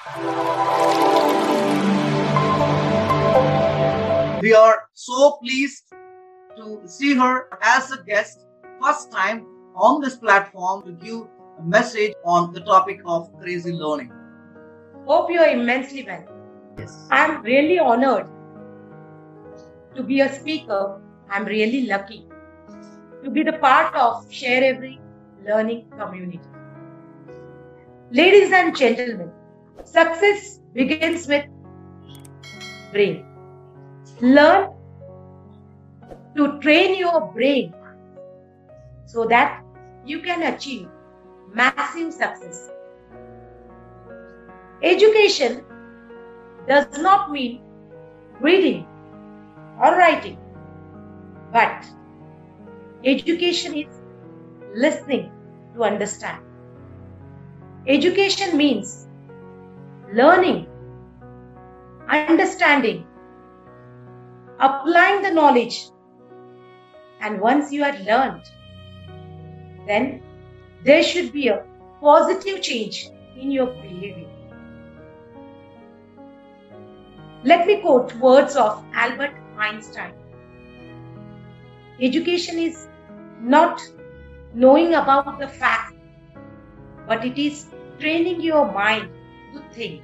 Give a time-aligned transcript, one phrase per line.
[0.00, 0.06] We
[4.54, 5.84] are so pleased
[6.56, 8.46] to see her as a guest,
[8.82, 9.44] first time
[9.76, 11.26] on this platform to give
[11.58, 14.10] a message on the topic of crazy learning.
[15.04, 16.24] Hope you are immensely well.
[16.78, 17.06] Yes.
[17.10, 18.26] I'm really honored
[19.96, 20.98] to be a speaker.
[21.28, 22.26] I'm really lucky
[23.22, 24.98] to be the part of Share Every
[25.46, 26.40] Learning community.
[28.10, 29.30] Ladies and gentlemen,
[29.84, 31.44] success begins with
[32.92, 33.24] brain.
[34.20, 34.70] Learn
[36.36, 37.74] to train your brain
[39.06, 39.62] so that
[40.04, 40.88] you can achieve
[41.52, 42.70] massive success.
[44.82, 45.64] Education
[46.66, 47.62] does not mean
[48.40, 48.86] reading
[49.80, 50.38] or writing,
[51.52, 51.84] but
[53.04, 54.00] education is
[54.74, 55.30] listening
[55.74, 56.42] to understand.
[57.86, 59.09] Education means
[60.12, 60.66] learning,
[62.08, 63.06] understanding,
[64.58, 65.88] applying the knowledge.
[67.20, 68.42] And once you have learned,
[69.86, 70.22] then
[70.84, 71.64] there should be a
[72.00, 74.28] positive change in your behavior.
[77.44, 80.14] Let me quote words of Albert Einstein.
[82.00, 82.88] Education is
[83.40, 83.80] not
[84.54, 85.94] knowing about the facts,
[87.06, 87.66] but it is
[87.98, 89.10] training your mind
[89.52, 90.02] to think.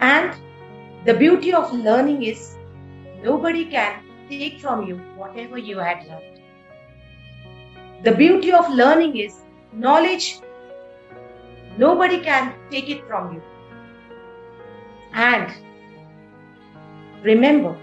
[0.00, 0.34] And
[1.04, 2.56] the beauty of learning is
[3.22, 6.40] nobody can take from you whatever you had learned.
[8.02, 9.40] The beauty of learning is
[9.72, 10.40] knowledge,
[11.76, 13.42] nobody can take it from you.
[15.12, 15.52] And
[17.22, 17.76] remember,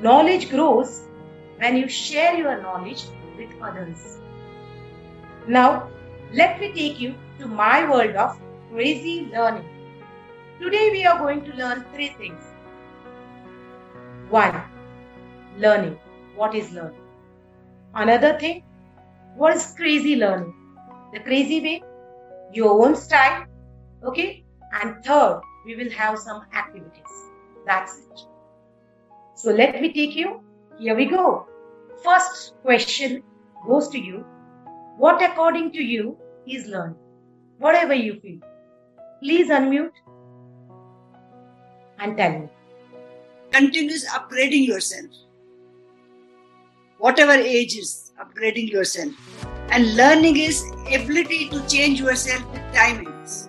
[0.00, 1.08] knowledge grows
[1.58, 3.04] when you share your knowledge
[3.36, 4.18] with others.
[5.46, 5.90] Now,
[6.32, 8.38] let me take you to my world of
[8.72, 9.68] crazy learning.
[10.60, 12.42] Today, we are going to learn three things.
[14.28, 14.60] One,
[15.56, 15.98] learning.
[16.34, 17.00] What is learning?
[17.94, 18.64] Another thing,
[19.36, 20.52] what is crazy learning?
[21.12, 21.82] The crazy way,
[22.52, 23.46] your own style.
[24.04, 24.44] Okay?
[24.72, 27.14] And third, we will have some activities.
[27.66, 28.20] That's it.
[29.36, 30.40] So let me take you.
[30.78, 31.46] Here we go.
[32.04, 33.22] First question
[33.66, 34.24] goes to you.
[34.96, 36.16] What according to you
[36.46, 36.96] is learning?
[37.58, 38.38] Whatever you feel.
[39.22, 39.90] Please unmute
[41.98, 42.48] and tell me.
[43.52, 45.06] continuous upgrading yourself.
[46.98, 49.12] Whatever age is, upgrading yourself.
[49.70, 50.62] And learning is
[50.94, 53.48] ability to change yourself with timings.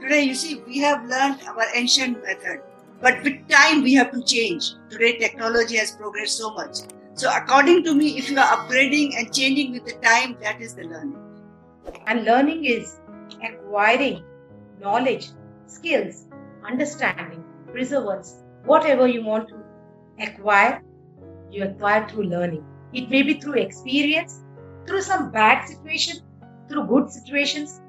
[0.00, 2.60] Today, you see, we have learned our ancient method,
[3.00, 4.74] but with time we have to change.
[4.90, 6.78] Today, technology has progressed so much.
[7.14, 10.74] So, according to me, if you are upgrading and changing with the time, that is
[10.74, 11.22] the learning.
[12.06, 12.98] And learning is
[13.42, 14.24] acquiring
[14.80, 15.30] knowledge,
[15.66, 16.26] skills,
[16.66, 19.56] understanding, perseverance, whatever you want to
[20.20, 20.82] acquire,
[21.50, 22.64] you acquire through learning.
[22.92, 24.42] It may be through experience,
[24.86, 26.18] through some bad situation,
[26.68, 27.80] through good situations.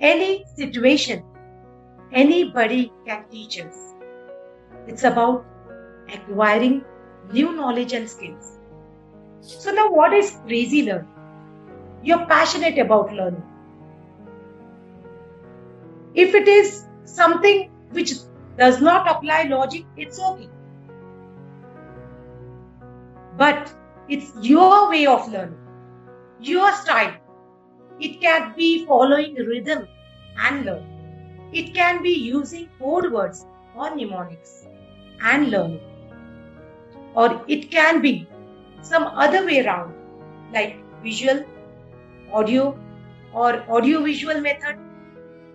[0.00, 1.22] Any situation,
[2.12, 3.76] anybody can teach us.
[4.86, 5.44] It's about
[6.12, 6.84] acquiring
[7.32, 8.58] new knowledge and skills.
[9.40, 11.08] So now what is crazy learning?
[12.02, 13.42] You're passionate about learning.
[16.16, 18.12] If it is something which
[18.58, 20.48] does not apply logic, it's okay.
[23.36, 23.70] But
[24.08, 25.58] it's your way of learning,
[26.40, 27.12] your style.
[28.00, 29.86] It can be following rhythm
[30.38, 30.84] and learn.
[31.52, 33.44] It can be using code words
[33.74, 34.66] or mnemonics
[35.20, 35.80] and learning.
[37.14, 38.26] Or it can be
[38.80, 39.94] some other way around,
[40.54, 41.44] like visual,
[42.32, 42.78] audio,
[43.34, 44.78] or audio visual method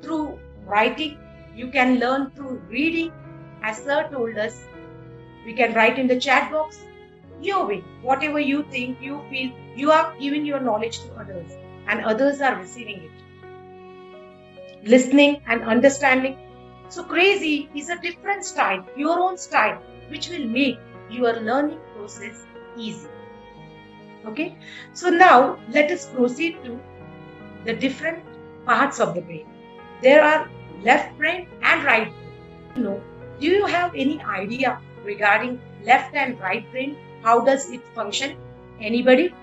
[0.03, 0.39] through
[0.71, 1.17] writing
[1.55, 3.11] you can learn through reading.
[3.63, 4.63] As Sir told us,
[5.45, 6.79] we can write in the chat box
[7.41, 7.83] your way.
[8.01, 11.51] Whatever you think, you feel, you are giving your knowledge to others,
[11.87, 13.11] and others are receiving it.
[14.83, 16.38] Listening and understanding.
[16.89, 20.79] So, crazy is a different style, your own style, which will make
[21.09, 22.44] your learning process
[22.77, 23.09] easy.
[24.25, 24.56] Okay,
[24.94, 26.79] so now let us proceed to
[27.65, 28.24] the different
[28.65, 29.47] parts of the brain.
[30.01, 30.50] There are
[30.83, 32.83] left brain and right brain.
[32.83, 33.01] No.
[33.39, 36.98] Do you have any idea regarding left and right brain?
[37.24, 38.38] How does it function?
[38.80, 39.33] Anybody?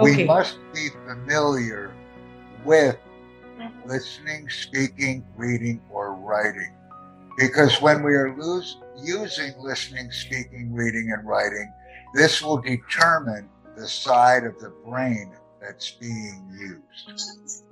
[0.00, 1.94] We must be familiar
[2.64, 2.96] with
[3.58, 3.88] mm-hmm.
[3.88, 6.74] listening, speaking, reading, or writing.
[7.38, 11.72] Because when we are lose, using listening, speaking, reading, and writing,
[12.14, 17.64] this will determine the side of the brain that's being used.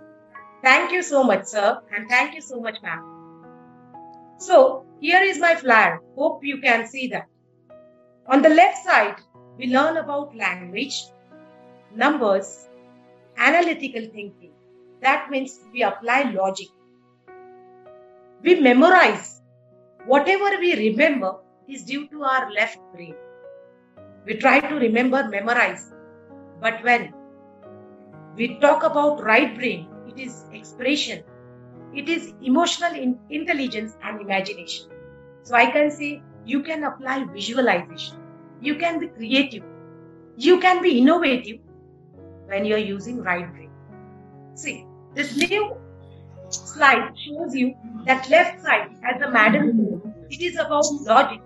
[0.63, 3.03] Thank you so much, sir, and thank you so much, ma'am.
[4.39, 6.01] So, here is my flyer.
[6.17, 7.27] Hope you can see that.
[8.29, 9.17] On the left side,
[9.59, 11.03] we learn about language,
[11.95, 12.69] numbers,
[13.37, 14.53] analytical thinking.
[15.01, 16.69] That means we apply logic.
[18.43, 19.41] We memorize.
[20.07, 21.39] Whatever we remember
[21.69, 23.17] is due to our left brain.
[24.27, 25.93] We try to remember, memorize.
[26.61, 27.13] But when
[28.37, 31.23] we talk about right brain, it is expression,
[31.93, 34.87] it is emotional in- intelligence and imagination.
[35.43, 38.19] So I can say you can apply visualization,
[38.61, 39.65] you can be creative,
[40.37, 41.59] you can be innovative
[42.47, 43.71] when you are using right brain.
[44.55, 45.77] See, this new
[46.51, 47.75] slide shows you
[48.07, 51.41] that left side, as the madam it is about logic.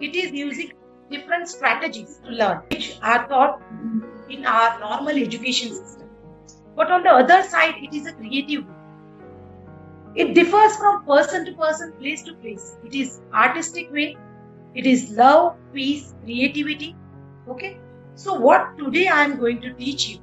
[0.00, 0.72] It is using
[1.10, 3.60] different strategies to learn, which are taught
[4.28, 6.07] in our normal education system.
[6.78, 8.74] But on the other side, it is a creative way.
[10.14, 12.76] It differs from person to person, place to place.
[12.84, 14.16] It is artistic way.
[14.74, 16.94] It is love, peace, creativity.
[17.48, 17.80] Okay.
[18.14, 20.20] So what today I am going to teach you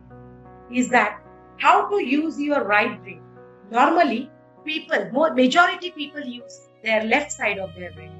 [0.71, 1.21] is that
[1.57, 3.21] how to use your right brain.
[3.69, 4.31] Normally,
[4.63, 8.13] people, majority people use their left side of their brain.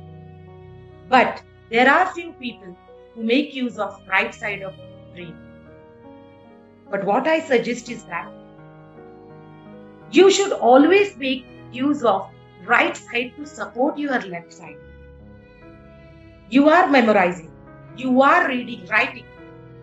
[1.07, 1.41] But
[1.71, 2.75] there are few people
[3.13, 4.73] who make use of right side of
[5.13, 5.44] brain.
[6.89, 8.31] But what I suggest is that
[10.11, 12.29] you should always make use of
[12.65, 14.77] right side to support your left side.
[16.49, 17.51] You are memorizing,
[17.97, 19.25] you are reading, writing,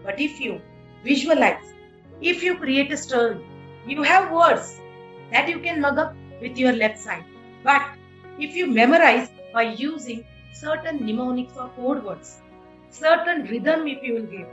[0.05, 0.61] but if you
[1.05, 1.75] visualize,
[2.21, 3.45] if you create a story,
[3.87, 4.81] you have words
[5.33, 7.25] that you can mug up with your left side.
[7.65, 7.83] But
[8.39, 12.41] if you memorize by using certain mnemonics or code words,
[12.91, 14.47] certain rhythm if you will give,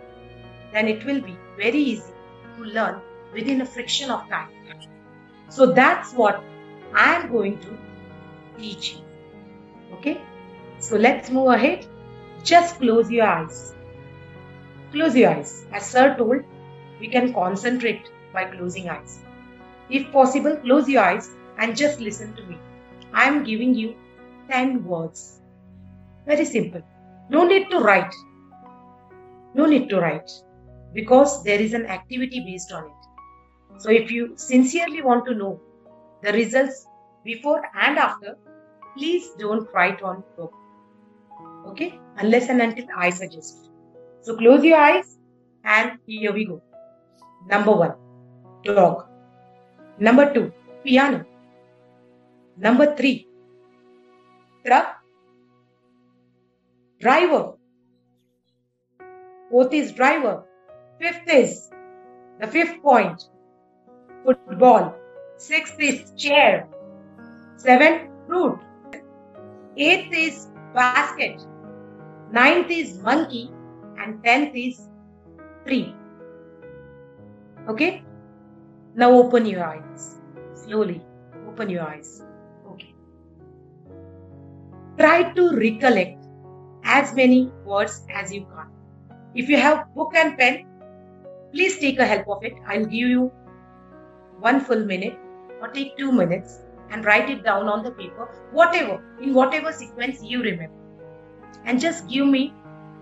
[0.74, 2.14] then it will be very easy
[2.60, 3.02] to learn
[3.34, 4.50] within a friction of time.
[5.50, 6.44] So that's what
[6.94, 7.78] I am going to
[8.58, 9.02] teach you.
[9.96, 10.22] Okay?
[10.80, 11.88] So let's move ahead.
[12.44, 13.74] Just close your eyes.
[14.92, 15.66] Close your eyes.
[15.74, 16.44] As Sir told,
[17.00, 19.20] we can concentrate by closing eyes.
[19.90, 22.58] If possible, close your eyes and just listen to me.
[23.14, 23.96] I am giving you
[24.50, 25.40] 10 words.
[26.26, 26.82] Very simple.
[27.30, 28.14] No need to write.
[29.56, 30.32] No need to write
[30.94, 33.80] because there is an activity based on it.
[33.80, 35.62] So if you sincerely want to know
[36.24, 36.86] the results
[37.24, 38.38] before and after,
[38.98, 40.54] please don't write on book.
[41.68, 42.00] Okay?
[42.18, 43.70] Unless and until I suggest.
[44.22, 45.18] So close your eyes
[45.64, 46.62] and here we go.
[47.48, 47.94] Number one,
[48.64, 49.06] dog.
[49.98, 50.52] Number two,
[50.84, 51.26] piano.
[52.58, 53.28] Number three,
[54.66, 54.98] truck.
[57.00, 57.54] Driver.
[59.50, 60.44] Fourth is driver.
[61.00, 61.70] Fifth is
[62.40, 63.30] the fifth point,
[64.26, 64.96] football.
[65.38, 66.68] Sixth is chair.
[67.56, 68.60] Seventh, fruit.
[69.78, 71.42] Eighth is basket.
[72.32, 73.52] Ninth is monkey.
[73.98, 74.90] And tenth is
[75.66, 75.94] tree.
[77.68, 78.04] Okay?
[78.96, 80.20] Now open your eyes.
[80.56, 81.02] Slowly
[81.48, 82.24] open your eyes.
[82.68, 82.94] Okay.
[84.98, 86.26] Try to recollect
[86.84, 88.68] as many words as you can.
[89.36, 90.69] If you have book and pen,
[91.52, 92.54] please take a help of it.
[92.68, 93.32] I'll give you
[94.40, 95.18] one full minute
[95.62, 96.60] or take two minutes
[96.92, 100.76] and write it down on the paper, whatever, in whatever sequence you remember.
[101.66, 102.54] And just give me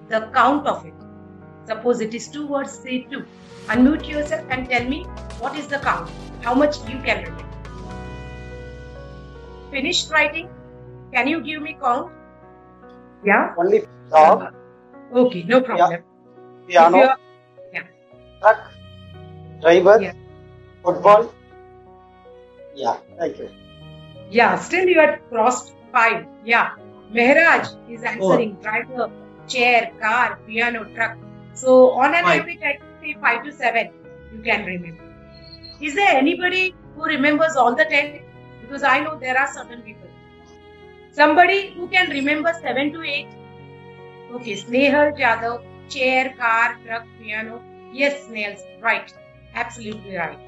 [0.10, 0.94] the count of it.
[1.66, 3.26] Suppose it is two words, say two.
[3.68, 5.04] Unmute yourself and tell me
[5.40, 6.10] what is the count,
[6.42, 7.44] how much you can remember.
[9.72, 10.50] Finished writing?
[11.14, 12.12] Can you give me count?
[13.24, 13.54] Yeah?
[13.58, 14.54] Only dog,
[15.14, 15.94] Okay, no problem.
[15.94, 17.16] If piano, yeah.
[18.40, 18.72] Truck,
[19.62, 20.14] driver, Yeah.
[20.84, 21.34] football.
[22.76, 23.50] Yeah, thank you.
[24.30, 26.26] Yeah, still you had crossed five.
[26.46, 26.72] Yeah.
[27.12, 28.08] Mehraj is oh.
[28.08, 29.10] answering driver,
[29.48, 31.18] chair, car, piano, truck.
[31.54, 32.42] So on an Five.
[32.42, 33.92] average, I can say five to seven
[34.34, 35.04] you can remember.
[35.80, 38.20] Is there anybody who remembers all the ten?
[38.62, 40.10] Because I know there are certain people.
[41.12, 43.30] Somebody who can remember seven to eight?
[44.34, 47.62] Okay, Snehal Jadhav, chair, car, truck, piano.
[47.92, 49.14] Yes, Snehal's, right.
[49.54, 50.40] Absolutely right.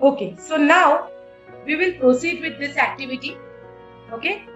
[0.00, 1.10] Okay, so now
[1.64, 3.36] we will proceed with this activity.
[4.12, 4.46] Okay.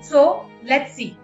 [0.00, 1.16] So let's see.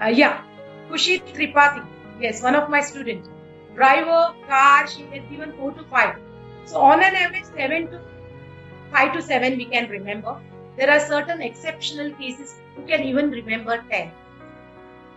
[0.00, 0.42] Uh, yeah,
[0.88, 1.84] Kushi Tripathi.
[2.20, 3.28] Yes, one of my students.
[3.74, 6.16] Driver, car, she has given four to five.
[6.64, 8.00] So on an average, seven to
[8.92, 10.40] five to seven we can remember.
[10.76, 14.12] There are certain exceptional cases who can even remember ten.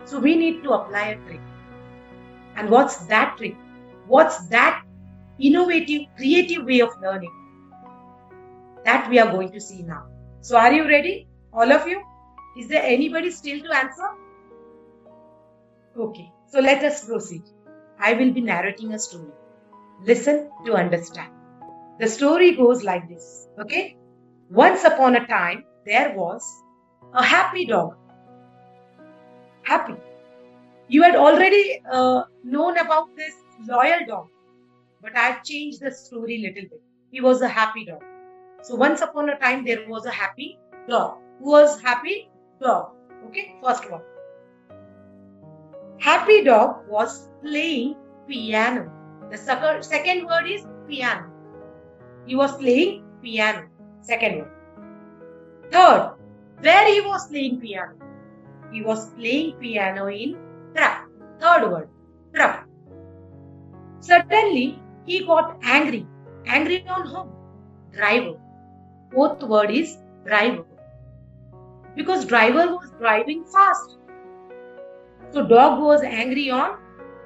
[0.04, 1.40] So we need to apply a trick.
[2.56, 3.56] And what's that trick?
[4.06, 4.84] What's that
[5.38, 7.32] innovative, creative way of learning?
[8.84, 10.06] That we are going to see now.
[10.40, 11.26] So, are you ready?
[11.52, 12.02] All of you?
[12.56, 14.08] Is there anybody still to answer?
[15.96, 17.42] Okay, so let us proceed.
[17.98, 19.32] I will be narrating a story.
[20.04, 21.32] Listen to understand.
[21.98, 23.48] The story goes like this.
[23.58, 23.96] Okay?
[24.50, 26.44] Once upon a time, there was
[27.12, 27.96] a happy dog.
[29.62, 29.94] Happy.
[30.88, 33.34] You had already uh, known about this
[33.66, 34.28] loyal dog,
[35.00, 36.82] but I have changed the story a little bit.
[37.10, 38.02] He was a happy dog.
[38.62, 41.18] So once upon a time, there was a happy dog.
[41.38, 42.30] Who was happy?
[42.60, 42.90] Dog.
[43.28, 44.02] Okay, first one.
[46.00, 47.96] Happy dog was playing
[48.28, 48.90] piano.
[49.30, 51.30] The second word is piano.
[52.26, 53.68] He was playing piano.
[54.02, 54.50] Second word.
[55.70, 56.14] Third,
[56.60, 57.94] where he was playing piano?
[58.70, 60.36] He was playing piano in
[60.74, 61.08] truck.
[61.40, 61.88] Third word,
[62.34, 62.66] truck.
[64.00, 66.06] Suddenly, he got angry.
[66.46, 67.30] Angry on whom?
[67.92, 68.38] Driver.
[69.12, 70.64] Fourth word is driver.
[71.94, 73.98] Because driver was driving fast.
[75.30, 76.78] So dog was angry on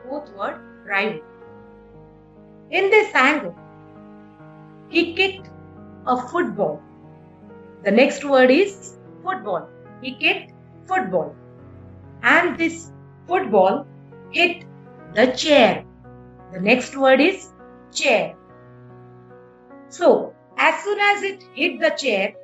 [0.06, 1.20] fourth word, driver.
[2.70, 3.54] In this anger,
[4.88, 5.50] he kicked
[6.06, 6.82] a football.
[7.84, 9.68] The next word is football.
[10.02, 10.52] He kicked
[10.86, 11.34] football.
[12.22, 12.92] And this
[13.28, 13.86] football
[14.32, 14.64] hit
[15.14, 15.84] the chair.
[16.52, 17.50] The next word is
[17.92, 18.34] chair.
[19.88, 22.34] So, as soon as it hit the chair,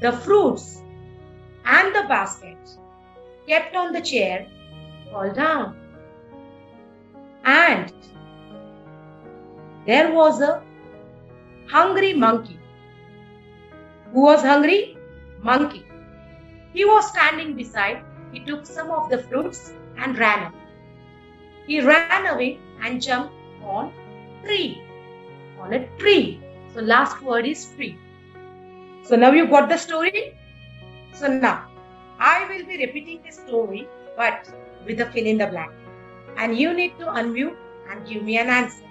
[0.00, 0.82] the fruits
[1.64, 2.58] and the basket
[3.46, 4.46] kept on the chair
[5.10, 5.76] fall down.
[7.44, 7.92] And
[9.86, 10.62] there was a
[11.68, 12.58] hungry monkey.
[14.12, 14.96] Who was hungry?
[15.42, 15.84] Monkey.
[16.72, 18.04] He was standing beside.
[18.32, 20.62] He took some of the fruits and ran away.
[21.66, 23.92] He ran away and jumped on
[24.44, 24.82] tree.
[25.60, 26.40] On a tree.
[26.74, 27.98] So last word is tree.
[29.02, 30.36] So now you got the story.
[31.14, 31.68] So now
[32.18, 33.86] I will be repeating the story
[34.16, 34.48] but
[34.86, 35.72] with a fill in the blank.
[36.36, 37.56] And you need to unmute
[37.90, 38.84] and give me an answer.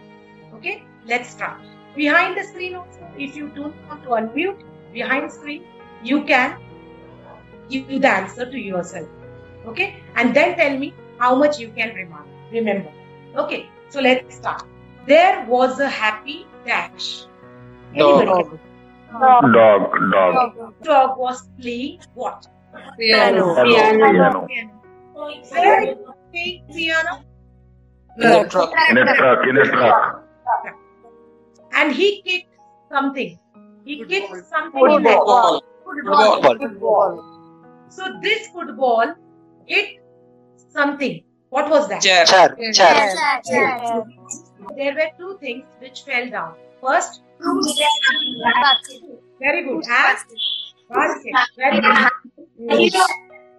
[0.56, 1.60] Okay, let's start.
[1.96, 5.64] Behind the screen also, if you don't want to unmute behind screen,
[6.04, 6.58] you can
[7.70, 9.08] give the answer to yourself.
[9.68, 12.25] Okay, and then tell me how much you can remember.
[12.51, 12.91] Remember.
[13.38, 14.63] Okay, so let's start.
[15.08, 17.25] There was a happy dash.
[17.96, 18.25] Dog.
[18.25, 19.53] Dog.
[19.53, 19.91] Dog.
[20.12, 20.74] Dog.
[20.84, 22.48] Dog was playing what?
[22.98, 23.56] Piano.
[23.63, 24.48] Piano.
[25.50, 25.98] Where is
[26.32, 27.24] playing piano?
[28.18, 28.74] In a truck.
[28.89, 29.48] In a truck.
[29.48, 30.25] In a truck.
[31.74, 32.56] And he kicked
[32.89, 33.39] something.
[33.86, 34.80] He kicked something.
[34.80, 35.63] Football.
[35.84, 36.41] Football.
[36.41, 37.86] Football.
[37.89, 39.13] So this football
[39.65, 40.00] hit
[40.70, 41.24] something.
[41.50, 42.01] What was that?
[42.01, 42.25] Chair.
[42.25, 42.56] Chair.
[42.74, 43.41] Chair.
[43.46, 44.03] Chair.
[44.75, 46.56] There were two things which fell down.
[46.82, 47.22] First,
[49.39, 49.84] very good.
[49.89, 50.18] And
[50.89, 51.34] basket.
[51.58, 52.10] Very nice.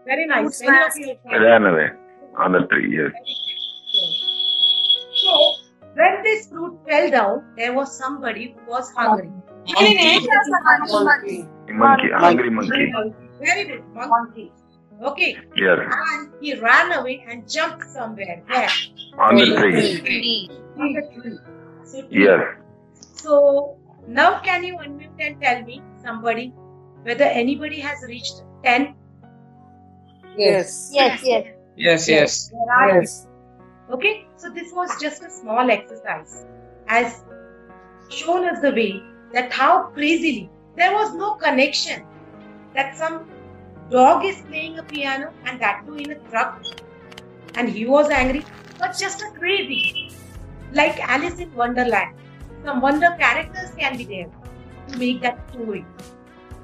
[0.05, 0.63] Very nice.
[0.63, 1.91] Many of you Ran away
[2.39, 2.97] on the tree.
[2.97, 3.13] Yes.
[5.23, 5.55] So,
[5.95, 9.31] when this fruit fell down, there was somebody who was hungry.
[11.69, 12.11] Monkey.
[12.15, 12.93] Hungry monkey.
[13.41, 13.85] Very good.
[13.95, 14.53] Monkey.
[15.03, 15.37] Okay.
[15.57, 15.79] Yes.
[16.11, 18.43] And he ran away and jumped somewhere.
[18.47, 18.69] Where?
[19.19, 20.51] On the tree.
[20.79, 21.39] On the tree.
[21.85, 22.25] So, tree.
[22.25, 22.41] Yes.
[23.15, 26.53] So now can you unmute and tell me somebody
[27.03, 28.95] whether anybody has reached 10?
[30.37, 30.91] Yes.
[30.93, 31.47] Yes, yes.
[31.77, 32.49] Yes, yes.
[32.49, 33.27] There are- Yes.
[33.91, 36.47] Okay, so this was just a small exercise
[36.89, 37.25] as
[38.09, 42.05] shown us the way that how crazily there was no connection
[42.75, 43.27] that some
[43.93, 46.65] dog is playing a piano and that too in a truck
[47.55, 48.45] and he was angry,
[48.79, 50.11] but just a crazy
[50.73, 52.17] like Alice in Wonderland.
[52.65, 54.31] Some wonder characters can be there
[54.89, 55.85] to make that story.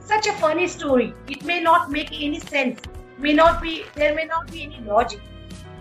[0.00, 1.12] Such a funny story.
[1.28, 2.80] It may not make any sense.
[3.18, 5.20] May not be there may not be any logic,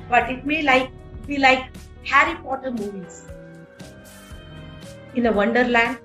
[0.09, 0.91] but it may like
[1.27, 1.65] be like
[2.03, 3.23] Harry Potter movies.
[5.15, 5.97] In a wonderland,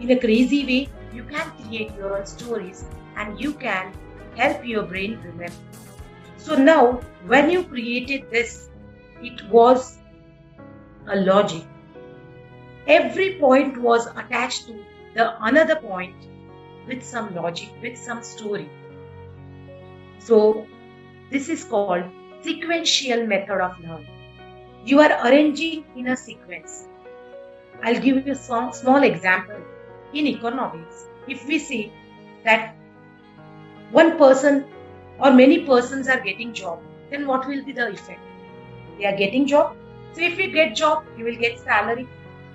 [0.00, 2.84] in a crazy way, you can create your own stories
[3.16, 3.92] and you can
[4.36, 5.54] help your brain remember.
[6.36, 8.68] So now, when you created this,
[9.22, 9.98] it was
[11.06, 11.64] a logic.
[12.86, 16.14] Every point was attached to the another point
[16.86, 18.68] with some logic, with some story.
[20.18, 20.66] So,
[21.30, 22.04] this is called
[22.42, 24.08] sequential method of learning.
[24.84, 26.86] You are arranging in a sequence.
[27.82, 29.60] I'll give you a small, example.
[30.12, 31.92] In economics, if we see
[32.44, 32.76] that
[33.90, 34.66] one person
[35.18, 38.22] or many persons are getting job, then what will be the effect?
[38.98, 39.76] They are getting job.
[40.12, 42.08] So if you get job, you will get salary.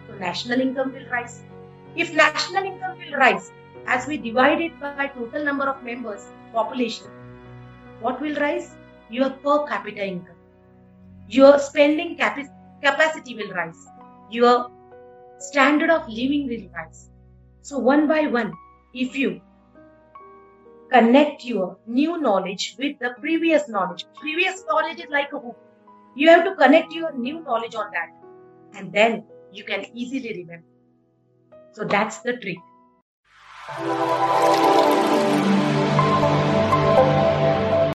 [0.07, 1.45] So national income will rise.
[1.95, 3.51] If national income will rise,
[3.85, 7.07] as we divide it by total number of members, population,
[7.99, 8.75] what will rise?
[9.09, 10.35] Your per capita income.
[11.27, 12.49] Your spending capi-
[12.83, 13.91] capacity will rise.
[14.29, 14.69] Your
[15.39, 17.09] standard of living will rise.
[17.61, 18.53] So, one by one,
[18.93, 19.41] if you
[20.91, 25.57] connect your new knowledge with the previous knowledge, previous knowledge is like a hook.
[26.15, 28.09] You have to connect your new knowledge on that,
[28.73, 30.65] and then you can easily remember.
[31.71, 32.57] So, that's the trick.